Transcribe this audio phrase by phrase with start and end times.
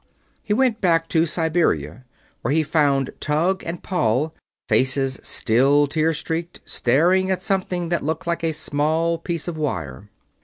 [0.41, 2.05] He went back to Siberia,
[2.41, 4.33] where he found Tug and Paul,
[4.67, 10.09] faces still tear streaked, staring at something that looked like a small piece of wire.